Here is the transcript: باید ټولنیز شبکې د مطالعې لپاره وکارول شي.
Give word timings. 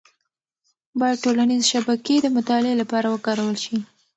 باید 0.99 1.21
ټولنیز 1.23 1.63
شبکې 1.71 2.15
د 2.21 2.27
مطالعې 2.37 2.75
لپاره 2.81 3.07
وکارول 3.09 3.55
شي. 3.63 3.75